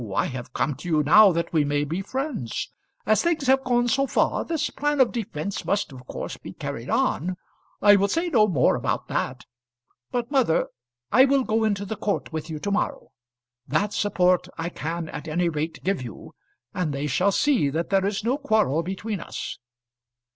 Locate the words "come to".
0.51-0.89